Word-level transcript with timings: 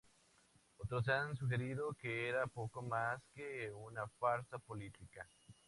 Otros 0.77 1.07
han 1.09 1.35
sugerido 1.35 1.93
que 1.93 2.27
era 2.27 2.47
poco 2.47 2.81
más 2.81 3.21
que 3.35 3.71
una 3.71 4.07
farsa 4.19 4.57
política. 4.57 5.27